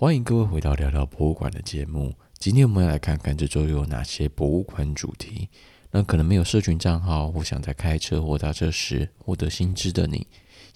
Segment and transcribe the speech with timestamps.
[0.00, 2.14] 欢迎各位回到聊聊博物馆的节目。
[2.38, 5.50] 今天我们要来看看这周有哪些博物馆主题。
[5.90, 10.26] 那可能没有社群账号，或想在开车或搭车时获得新知的你，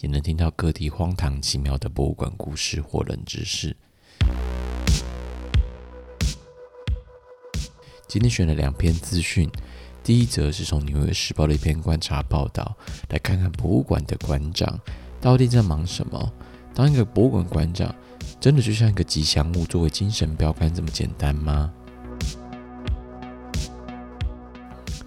[0.00, 3.74] 也能听到各地荒唐奇妙的博物馆故事或冷知识。
[8.06, 9.50] 今天选了两篇资讯，
[10.02, 12.76] 第一则是从《纽约时报》的一篇观察报道，
[13.08, 14.78] 来看看博物馆的馆长
[15.18, 16.30] 到底在忙什么。
[16.74, 17.94] 当一个博物馆馆长，
[18.40, 21.72] 真的就像一个吉祥物作为精神标杆这么简单吗？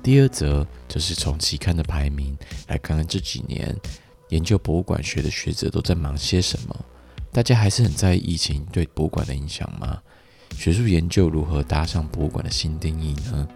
[0.02, 3.76] 第二则则是从期刊的排名来看看这几年
[4.30, 6.86] 研究博物馆学的学者都在忙些什么。
[7.32, 10.02] 大家还是很在意疫情对博物馆的影响吗？
[10.56, 13.48] 学术研究如何搭上博物馆的新定义呢？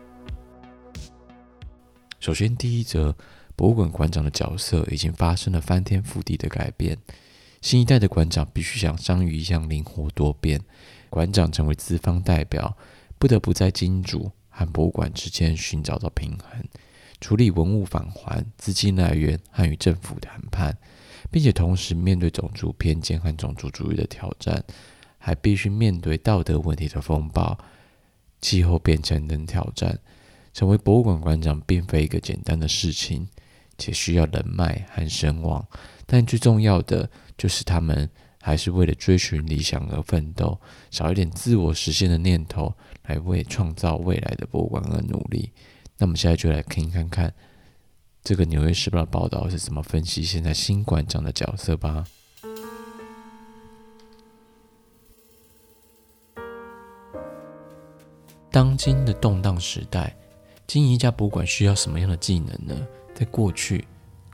[2.19, 3.15] 首先，第一则，
[3.55, 6.95] 博物馆馆长的角色已经发生了翻天覆地的改变。
[7.61, 10.59] 新一代的馆长必须像章鱼一样灵活多变。
[11.11, 12.75] 馆长成为资方代表，
[13.19, 16.63] 不得不在金主和博物馆之间寻找到平衡，
[17.19, 20.75] 处理文物返还、资金来源和与政府谈判，
[21.29, 24.63] 并且同时面对种族偏见和种族主义的挑战，
[25.19, 27.57] 还必须面对道德问题的风暴、
[28.39, 29.99] 气候变迁等挑战。
[30.53, 33.27] 成为博物馆馆长并非一个简单的事情，
[33.77, 35.65] 且需要人脉和声望。
[36.13, 38.09] 但最重要的就是他们
[38.41, 40.59] 还是为了追寻理想而奋斗，
[40.89, 42.73] 少一点自我实现的念头，
[43.03, 45.49] 来为创造未来的博物馆而努力。
[45.97, 47.33] 那么现在就来听看看
[48.21, 52.05] 这个《纽约时报》的报道是怎么分析现在新馆长的角色吧。
[58.51, 60.13] 当今的动荡时代，
[60.67, 62.85] 经营一家博物馆需要什么样的技能呢？
[63.15, 63.87] 在过去，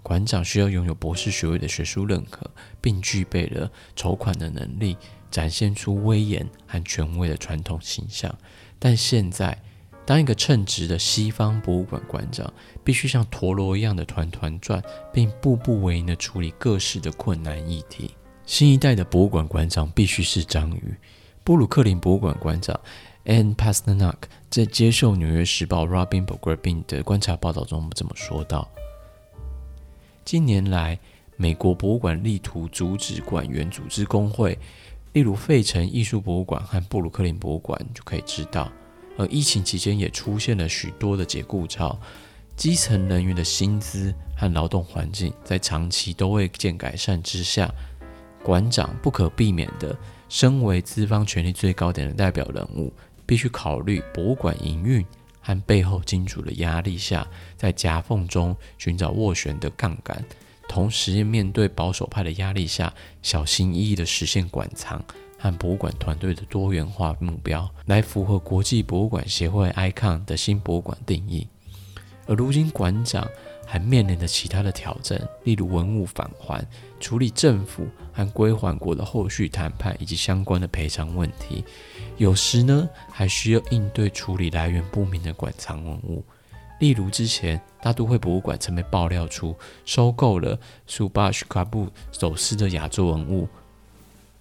[0.07, 4.95] 馆长需要拥有博士学位的学术认可，并具备了筹款的能力，
[5.29, 8.33] 展现出威严和权威的传统形象。
[8.79, 9.61] 但现在，
[10.05, 12.53] 当一个称职的西方博物馆馆长，
[12.85, 14.81] 必须像陀螺一样的团团转，
[15.11, 18.11] 并步步为营地处理各式的困难议题。
[18.45, 20.95] 新一代的博物馆馆长必须是章鱼。
[21.43, 22.79] 布鲁克林博物馆馆长
[23.25, 24.15] Anne Pasternak
[24.49, 28.71] 在接受《纽约时报》Robin Pogrebin 的观察报道中这么说道。
[30.27, 30.99] 近年来，
[31.37, 34.59] 美国博物馆力图阻止馆员组织工会，
[35.13, 38.69] 例如费城艺术博物馆和布鲁克林博物馆就可以知道。
[39.17, 41.97] 而疫情期间也出现了许多的解雇潮，
[42.57, 47.73] 基层人员的薪资和劳动环境在长期都未见改善之下，
[48.43, 52.91] 馆长不可避免的，身为资方权力最高点的代表人物，
[53.25, 55.05] 必须考虑博物馆营运。
[55.47, 57.25] 和背后金主的压力下，
[57.55, 60.21] 在夹缝中寻找斡旋的杠杆，
[60.67, 65.01] 同时面对保守派的压力下，小心翼翼地实现馆藏
[65.39, 71.47] 和博物馆团队的多元化目标，来符合国际博物馆协会 ICON 的新博物馆定义。
[72.25, 73.25] 而如今馆长
[73.65, 76.61] 还面临着其他的挑战，例如文物返还、
[76.99, 81.63] 处理政府和归还国的后续谈判以及相关的赔偿问题。
[82.17, 86.25] 有时呢，还需要应对处理来源不明的馆藏文物，
[86.79, 89.55] 例如之前大都会博物馆曾被爆料出
[89.85, 93.47] 收购了苏巴什卡布走私的亚洲文物。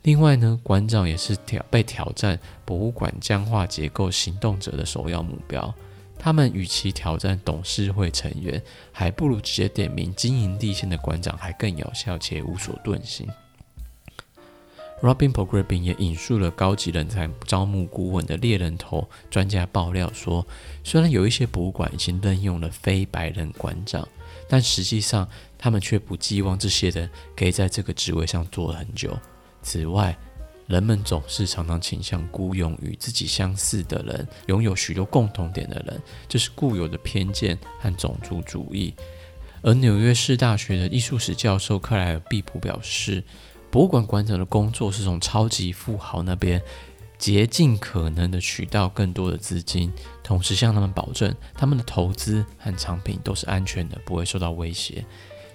[0.05, 5.75] 另外呢，馆长也是挑被挑战博物馆僵化结构行动者的首要目标。
[6.19, 13.29] 他们与其挑战董事会成员，还不如直接点名经营地线的馆长还更有效且无所遁形。
[15.03, 20.45] Robin Pogrebin 也引述了高级人才招募顾问的猎人头专家爆料说，
[20.83, 24.09] 虽然有一些博物馆已经任用了非白人馆长，
[24.49, 29.17] 但实际上他们却不寄望这些人可以在这个职位上做很久。
[29.61, 30.17] 此外，
[30.67, 38.95] 人们总是常常倾向雇佣与自己相似的人，拥有许多共同点的人，这是固有的偏见和种族主义。
[39.63, 43.23] 而纽约市大学的艺术史教授克莱尔·毕普表示，
[43.71, 46.63] 博物馆馆长的工作是从超级富豪那边
[47.19, 49.93] 竭尽可能的取到更多的资金，
[50.23, 55.05] 同时向他们保证他们的投资和产品都是安全的，不会受到威胁。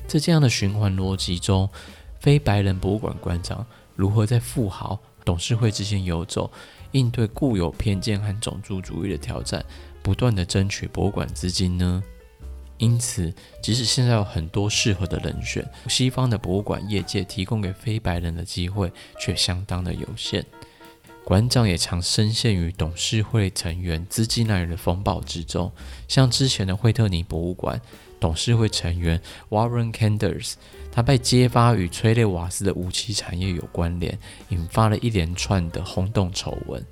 [0.07, 1.69] 在这样的循环逻辑中，
[2.19, 3.65] 非白人博物馆馆长
[3.95, 6.51] 如何在富豪董事会之间游走，
[6.91, 9.63] 应对固有偏见和种族主义的挑战，
[10.01, 12.03] 不断的争取博物馆资金呢？
[12.81, 13.31] 因此，
[13.61, 20.43] 即使现在有很多适合的人选，西方的博物馆业界提供给非白人的机会却相当的有限。
[21.23, 25.71] 馆长也常深陷于董事会成员资金来源的风暴之中，
[26.07, 27.79] 像之前的惠特尼博物馆，
[28.19, 30.53] 董事会成员 Warren Canders，
[30.91, 34.17] 他被揭发与催泪瓦斯的武器产业有关联，
[34.49, 36.83] 引发了一连串的轰动丑闻。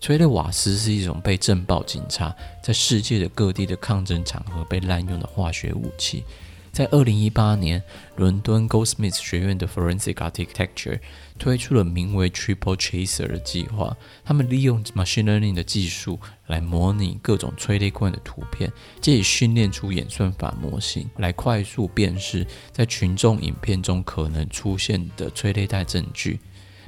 [0.00, 6.24] 催泪瓦斯是一种被政报警察在世界的各地的抗争场合被滥用的化学武器。
[6.72, 7.82] 在二零一八年，
[8.16, 11.00] 伦敦 Goldsmiths 学院的 Forensic Architecture
[11.36, 13.94] 推出了名为 Triple Chaser 的计划。
[14.24, 26.38] 他们利用 Machine Learning 的技术来模拟各种催泪罐的图片，借以训练出演算法模型，来快速辨识在群众影片中可能出现的催泪弹证据。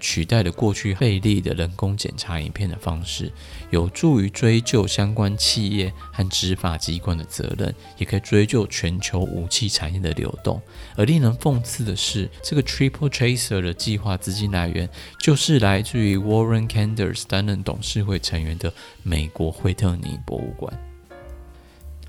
[0.02, 3.32] 取代了过去费力的人工检查影片的方式，
[3.70, 10.60] 有助于追究相关企业和执法机关的责任，也可以追究全球武器产业的流动。
[10.96, 14.90] 而令人讽刺的是，这个 Triple Chaser 的计划资金来源
[15.20, 18.74] 就是来自于 Warren Canders 担任董事会成员的
[19.04, 20.91] 美国惠特尼博物馆。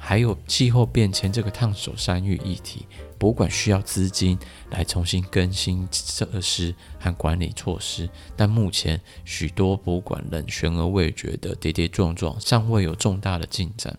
[0.05, 2.85] 还有气候变迁这个烫手山芋议题，
[3.17, 4.37] 博物馆需要资金
[4.69, 13.97] 来重新更新设施和管理措施，但目前许多博物馆仍悬而未决的跌跌撞撞，尚未有重大的进展。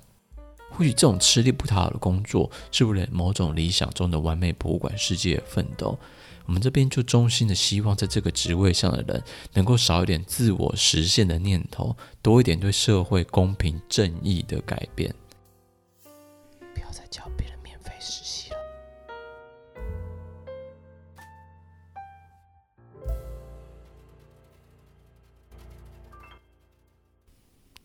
[0.70, 5.98] 或许这种吃力不讨好的工作，是为了某种理想中的完美博物馆世界奋斗。
[6.44, 9.22] 我们这边就衷心的希望，在这个职位上的人
[9.54, 15.14] 能够少一点自我实现的念头，多一点对社会公平正义的改变。
[17.14, 18.56] 叫别人免费实习了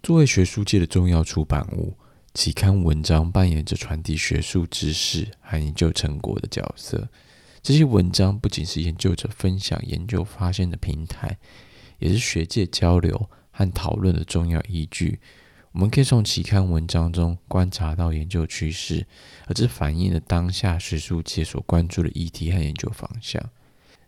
[0.02, 1.96] 作为学术界的重要出版物，
[2.34, 7.08] 期刊文章扮演着传递学术知识和研究成果的角色。
[7.62, 11.38] 这些文章不仅是研究者分享研究发现的平台，
[12.00, 15.20] 也是学界交流和讨论的重要依据。
[15.72, 19.06] 我们可以从期刊文章中观察到研究趋势，
[19.46, 23.42] 而这反映了当下学术界所关注的议题和研究方向。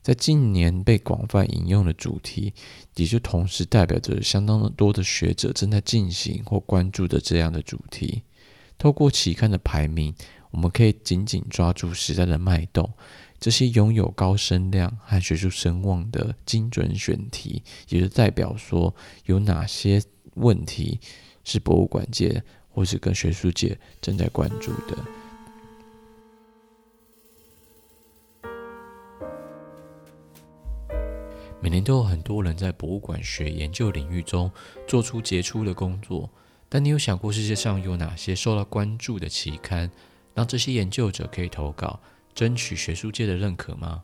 [0.02, 2.52] 在近年被广泛引用的主题，
[2.96, 8.24] 也就同时代表着相当的多的学者正在进行或关注的这样的主题。
[8.80, 10.16] 透过期刊的排名，
[10.50, 12.92] 我们可以紧紧抓住时代的脉动。
[13.40, 20.02] 这些拥有高声量和学术声望的精准选题，也就代表说有哪些
[20.34, 21.00] 问题
[21.44, 24.98] 是博物馆界或是跟学术界正在关注的。
[31.64, 34.52] 每年都有很多人在博物馆学研究领域中
[34.88, 36.28] 做出杰出的工作，
[36.68, 39.92] 但你有想过世界上有哪些受到关注的期刊，
[40.34, 42.00] 让这些研究者可以投稿，
[42.34, 44.04] 争取学术界的认可吗？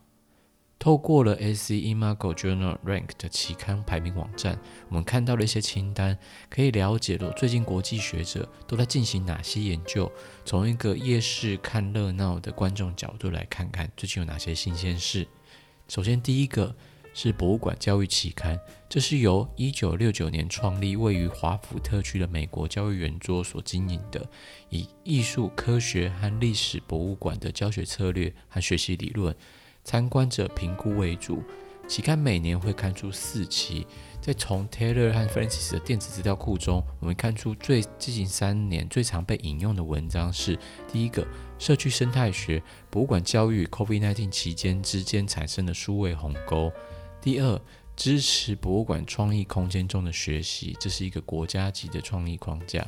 [0.78, 4.58] 透过了 SC Imago Journal Rank 的期刊排名网站，
[4.88, 6.16] 我们看到了一些清单，
[6.48, 10.10] 可以了解了最近国际学者都在进行哪些研究。
[10.44, 15.26] 从一个夜市看热闹的观众角度来看看最近有哪些新鲜事。
[15.88, 16.74] 首先，第一个。
[17.14, 18.56] 是博物馆教育期刊，
[18.88, 24.24] 这是由一九六九年创立、位于华府特区的美国教育圆桌所经营的，
[24.68, 29.34] 以艺术、科学和历史博物馆的教学策略和学习理论、
[29.88, 31.42] 参观者评估为主。
[31.86, 33.86] 期刊每年会刊出四期。
[34.20, 40.58] 在从 Taylor 和 Francis 的电子资料库中，我们看出最近三年最常被引用的文章是：
[40.92, 41.26] 第一个，
[41.58, 46.70] 社区生态学，博物馆教育 COVID-19 期间之间产生的数位鸿沟。
[47.22, 47.58] 第二，
[47.96, 52.86] 支持博物馆创意空间中的学习，这是一个国家级的创意框架。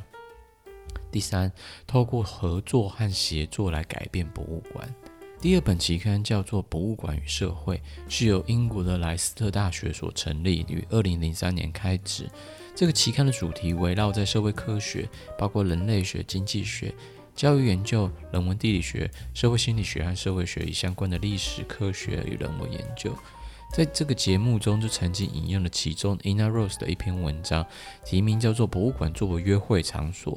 [1.11, 1.51] 第三，
[1.87, 4.95] 透过合作和协作来改变博物馆。
[5.41, 7.77] 第二本期刊叫做《博物馆与社会》，
[8.11, 12.29] 是由英国的莱斯特大学所成立，于二零零三年开始。
[12.77, 16.95] 这个期刊的主题围绕在社会科学，包括人类学、经济学、
[17.35, 23.11] 教育研究、人文地理学、社会心理学和社会学与相关的历史、科学与人文研究。
[23.73, 27.67] 在这个节目中，就曾经引用了其中 Ina Rose 的一篇文章，
[28.05, 30.35] 题名叫做《博物馆作为约会场所》。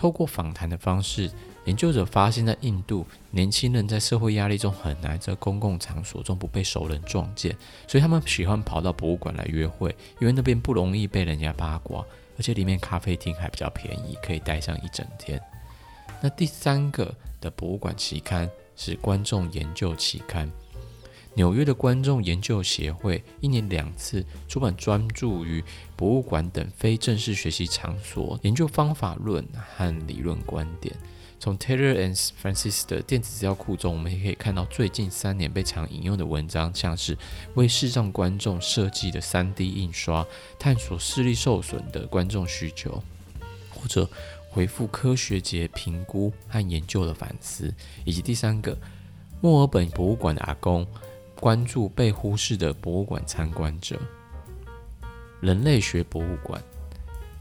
[0.00, 1.30] 透过访谈的方式，
[1.66, 7.54] 研究者发现，在印度，年轻人在社会压力中很难在公共场所中不被熟人撞见，
[7.86, 12.02] 所以他们喜欢跑到博物馆来约会，因为那边不容易被人家八卦，
[12.38, 15.38] 而且里面咖啡厅还比较便宜，可以待上一整天。
[16.22, 20.50] 那第三个的博物馆期刊是观众研究期刊。
[21.34, 25.62] 纽约的观众研究协会一年两次出版专注于
[25.96, 29.46] 博物馆等非正式学习场所研究方法论
[29.76, 30.94] 和理论观点。
[31.38, 37.16] 从 Taylor and Francis 的电子资料库中，我们也可以看到最近三年被常引用的文章，像是
[37.54, 40.26] 为视障观众设计的 3D 印刷，
[40.58, 43.02] 探索视力受损的观众需求，
[43.70, 44.06] 或者
[44.50, 47.72] 回复科学节评估和研究的反思，
[48.04, 48.76] 以及第三个，
[49.40, 50.86] 墨尔本博物馆的阿公
[51.40, 53.98] 关注被忽视的博物馆参观者。
[55.40, 56.62] 人类学博物馆，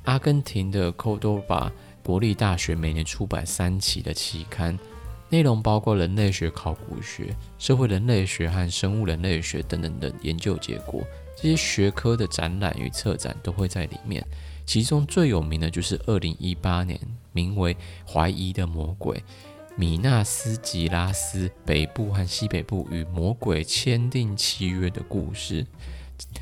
[0.06, 1.70] 阿根廷的科多巴
[2.01, 4.79] 国立大学每年出版三期的期刊，
[5.27, 11.03] 内容包括人类学、考古学、社会人类学和生物人类学等等的研究结果。
[11.36, 14.25] 这些学科的展览与策展都会在里面。
[14.65, 17.00] 其中最有名的就是二零一八年
[17.32, 17.74] 名为
[18.06, 19.18] 《怀疑的魔鬼》，
[19.76, 25.66] 米纳斯吉拉斯北部和西北部与魔鬼签订契约的故事。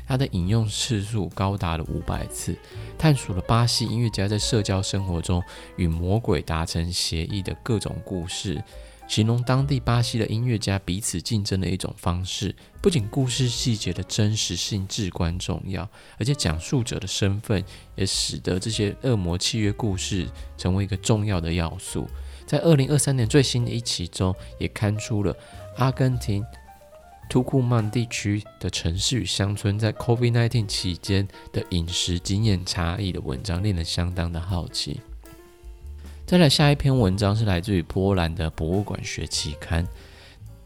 [0.06, 2.56] 它的引用次数高达了五百次，
[2.98, 5.40] 探索了巴西音乐家在社交生活中
[5.76, 8.60] 与魔鬼达成协议的各种故事，
[9.06, 12.52] 形容当地巴西的音乐家彼此竞争的一种方式。
[12.82, 17.62] 不仅故事细节的真实性至关重要，而且讲述者的身份
[17.94, 22.08] 也使得这些恶魔契约故事成为一个重要的要素。
[22.48, 25.36] 在二零二三年最新的一期中，也刊出了
[25.76, 26.42] 阿根廷。
[27.28, 34.98] 图库曼地区的城市与乡村在 COVID-19 期间的饮食经验差异的文章，令人相当的好奇。
[36.24, 39.86] 再来下一篇文章是来自于波兰的博物馆学期刊，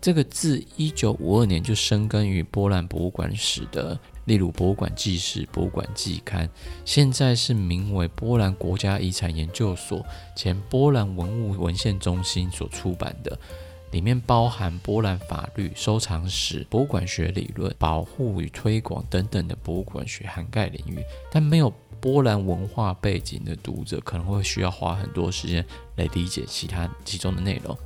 [0.00, 6.48] 这个自一九五二年就深耕于波兰博物馆史的，例如博物馆纪事、博物馆季刊，
[6.84, 10.04] 现在是名为波兰国家遗产研究所
[10.36, 13.38] 前波兰文物文献中心所出版的。
[13.90, 25.62] 里面包含波兰法律、收藏史、博物馆学理论、保护与推广等等的博物馆学涵盖领域，但没有波兰文化背景的读者可能会需要花很多时间
[25.96, 27.76] 来理解其他其中的内容。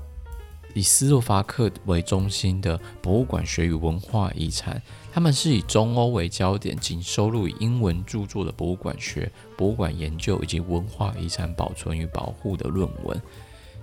[0.77, 13.19] 以斯洛伐克为中心的博物馆学与文化遗产，他们是以中欧为焦点，仅收录以英文著作的博物馆学、博物馆研究以及文化遗产保存与保护的论文。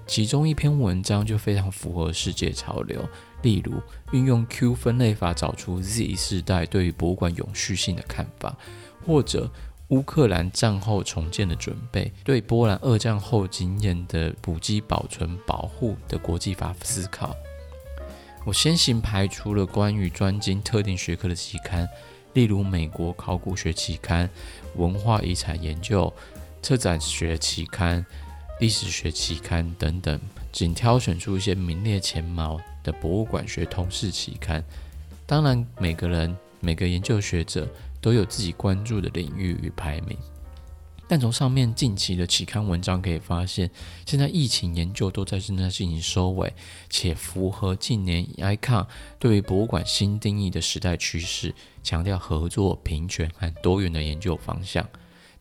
[0.05, 3.03] 其中一篇文章就非常符合世界潮流，
[3.41, 3.81] 例如
[4.11, 8.55] 运用 Q 分类法找出 Z 世代对于博物馆永续性的看法，
[9.03, 9.49] 或者
[9.93, 17.35] 乌克兰战后重建的准备，对波兰二战后经验的古迹保存保护的国际法思考。
[18.43, 21.87] 我先行排除了关于专精特定学科的期刊，
[22.33, 24.27] 例如美国考古学期刊、
[24.77, 26.11] 文化遗产研究、
[26.63, 28.03] 策展学期刊。
[28.59, 30.19] 历史学期刊等等，
[30.51, 34.63] 仅挑选出一些名列前茅的博物馆学通事期刊。
[35.25, 37.67] 当然，每个人、每个研究学者
[38.03, 40.15] 都有自己关注的领域与排名。
[41.07, 43.69] 但从上面近期的期刊文章可以发现，
[44.05, 46.51] 现在疫情研究都在正在进行收尾，
[46.89, 48.87] 且符合近年 ICON
[49.19, 54.87] 对于博物馆新定义的时代趋势，强调合作、平权和多元的研究方向。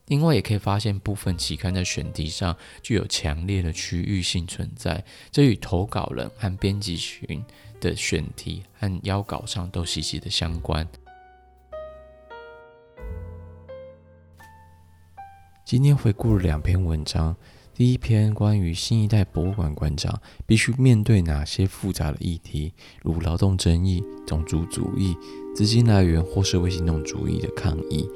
[0.09, 7.43] 另外，也可以发现部分期刊在选题上具有强烈的区域性存在，这与投稿人和编辑群
[7.81, 10.87] 的选题和邀稿上都息息的相关。
[15.65, 17.37] 今天回顾了两篇文章，
[17.73, 25.17] 第一篇关于新一代博物馆馆长必须面对哪些复杂的议题，如劳动争议、种族主义、
[25.55, 28.07] 资金来源或社会行动主义的抗议。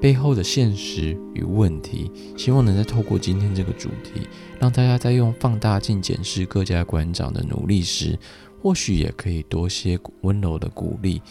[0.00, 4.28] 背后的现实与问题，希望能再透过今天这个主题，
[4.60, 8.18] 让大家在用放大镜检视各家馆长的努力时，
[8.60, 11.22] 或许也可以多些温柔的鼓励，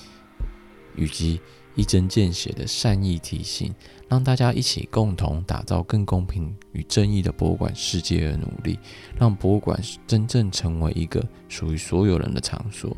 [0.95, 1.39] 以及
[1.77, 3.73] 一针见血的善意提醒，
[4.09, 8.79] 让大家一起共同打造更公平与正义的博物馆世界而努力，
[9.17, 12.97] 让博物馆真正成为一个属于所有人的场所。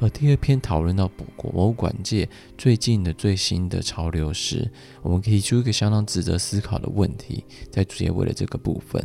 [0.00, 1.06] 而第二篇讨论到
[1.36, 4.70] 博物馆界最近的最新的潮流时，
[5.02, 9.04] 我们可以提出一个相当值得思考的问题，在结尾的这个部分，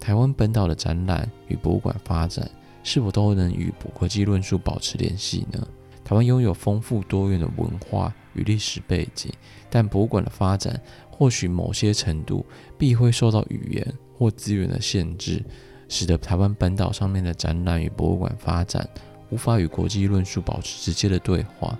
[0.00, 2.50] 台湾本岛的展览与博物馆发展
[2.82, 5.64] 是否都能与国际论述保持联系呢？
[6.04, 9.32] 台湾拥有丰富多元的文化与历史背景，
[9.68, 10.80] 但博物馆的发展
[11.10, 12.46] 或许某些程度
[12.78, 15.44] 必会受到语言或资源的限制，
[15.88, 18.88] 使得台湾本岛上面的展览与博物馆发展。
[19.30, 21.78] 无法与国际论述保持直接的对话，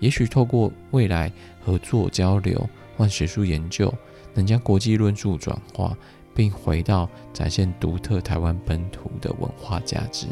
[0.00, 1.30] 也许透过未来
[1.64, 3.94] 合作交流或学术研究，
[4.34, 5.96] 能将国际论述转化，
[6.34, 10.26] 并回到展现独特台湾本土的文化价值。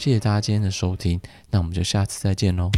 [0.00, 2.70] 谢谢大家今天的收听，那我们就下次再见喽。